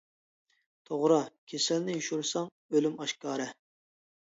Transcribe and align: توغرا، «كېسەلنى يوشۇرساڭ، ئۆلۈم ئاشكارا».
توغرا، 0.89 1.19
«كېسەلنى 1.51 1.99
يوشۇرساڭ، 1.99 2.51
ئۆلۈم 2.77 2.99
ئاشكارا». 3.05 3.49